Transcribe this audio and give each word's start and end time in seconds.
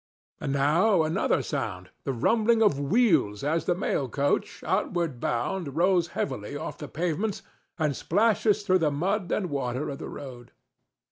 And 0.39 0.51
now 0.51 1.03
another 1.03 1.43
sound—the 1.43 2.11
rumbling 2.11 2.63
of 2.63 2.79
wheels 2.79 3.43
as 3.43 3.65
the 3.65 3.75
mail 3.75 4.09
coach, 4.09 4.63
outward 4.65 5.19
bound, 5.19 5.75
rolls 5.75 6.07
heavily 6.17 6.57
off 6.57 6.79
the 6.79 6.87
pavements 6.87 7.43
and 7.77 7.95
splashes 7.95 8.63
through 8.63 8.79
the 8.79 8.89
mud 8.89 9.31
and 9.31 9.51
water 9.51 9.89
of 9.89 9.99
the 9.99 10.09
road. 10.09 10.53